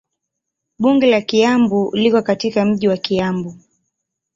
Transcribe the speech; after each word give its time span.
Bunge 0.79 1.07
la 1.07 1.21
Kiambu 1.21 1.91
liko 1.95 2.21
katika 2.21 2.65
mji 2.65 2.87
wa 2.87 2.97
Kiambu. 2.97 3.55